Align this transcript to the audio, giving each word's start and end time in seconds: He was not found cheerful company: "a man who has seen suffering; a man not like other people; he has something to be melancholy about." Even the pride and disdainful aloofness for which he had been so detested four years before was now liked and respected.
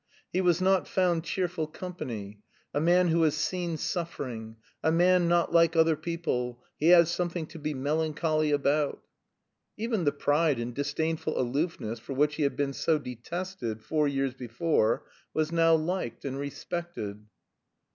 He 0.33 0.41
was 0.41 0.61
not 0.61 0.87
found 0.87 1.23
cheerful 1.23 1.67
company: 1.67 2.41
"a 2.73 2.81
man 2.81 3.09
who 3.09 3.21
has 3.21 3.35
seen 3.35 3.77
suffering; 3.77 4.55
a 4.81 4.91
man 4.91 5.27
not 5.27 5.53
like 5.53 5.75
other 5.75 5.95
people; 5.95 6.63
he 6.75 6.87
has 6.87 7.11
something 7.11 7.45
to 7.45 7.59
be 7.59 7.75
melancholy 7.75 8.49
about." 8.49 9.03
Even 9.77 10.03
the 10.03 10.11
pride 10.11 10.57
and 10.59 10.73
disdainful 10.73 11.39
aloofness 11.39 11.99
for 11.99 12.13
which 12.13 12.33
he 12.37 12.41
had 12.41 12.55
been 12.55 12.73
so 12.73 12.97
detested 12.97 13.83
four 13.83 14.07
years 14.07 14.33
before 14.33 15.05
was 15.35 15.51
now 15.51 15.75
liked 15.75 16.25
and 16.25 16.39
respected. 16.39 17.23